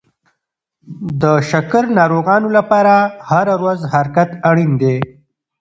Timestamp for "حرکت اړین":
3.93-4.71